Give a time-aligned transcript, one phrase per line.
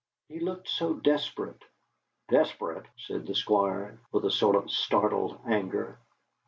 [0.29, 1.63] "He looked so desperate."
[2.27, 5.99] "Desperate?" said the Squire, with a sort of startled anger.